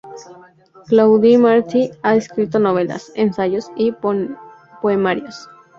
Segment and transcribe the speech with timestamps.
[0.87, 3.93] Claudi Martí ha escrito novelas, ensayos y
[4.81, 5.47] poemarios.